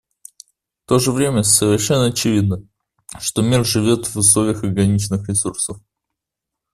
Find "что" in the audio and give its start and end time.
3.19-3.43